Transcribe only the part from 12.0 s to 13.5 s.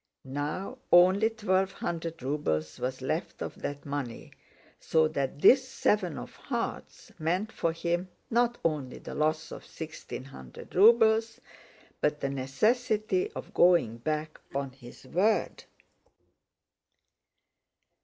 but the necessity